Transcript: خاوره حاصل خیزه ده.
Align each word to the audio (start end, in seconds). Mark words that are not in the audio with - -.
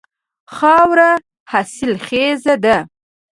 خاوره 0.55 1.11
حاصل 1.51 1.93
خیزه 2.05 2.55
ده. 2.63 2.77